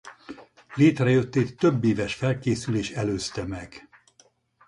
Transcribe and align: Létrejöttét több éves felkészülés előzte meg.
Létrejöttét 0.75 1.57
több 1.57 1.83
éves 1.85 2.13
felkészülés 2.15 2.91
előzte 2.91 3.45
meg. 3.45 3.89